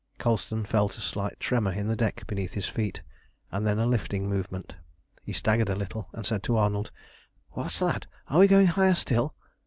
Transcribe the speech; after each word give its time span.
Colston 0.17 0.65
felt 0.65 0.97
a 0.97 0.99
slight 0.99 1.39
tremor 1.39 1.71
in 1.71 1.87
the 1.87 1.95
deck 1.95 2.25
beneath 2.25 2.53
his 2.53 2.67
feet, 2.67 3.03
and 3.51 3.67
then 3.67 3.77
a 3.77 3.85
lifting 3.85 4.27
movement. 4.27 4.73
He 5.21 5.31
staggered 5.31 5.69
a 5.69 5.75
little, 5.75 6.09
and 6.11 6.25
said 6.25 6.41
to 6.45 6.57
Arnold 6.57 6.89
"What's 7.51 7.77
that? 7.77 8.07
Are 8.27 8.39
we 8.39 8.47
going 8.47 8.65
higher 8.65 8.95
still?" 8.95 9.35